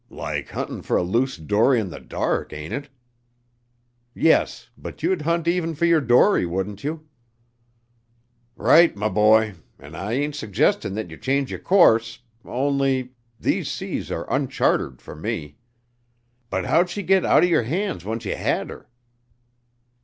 [0.09, 2.89] "Like huntin' fer a loose dory in th' dark, ain't it?"
[4.15, 7.07] "Yes, but you'd hunt even for your dory, wouldn't you?"
[8.55, 14.09] "Right, m' boy, an' I ain't suggestin' thet yer change yer course, only these seas
[14.11, 15.57] are uncharted fer me.
[16.49, 18.89] But how'd she git outern yer hands once yer had her?"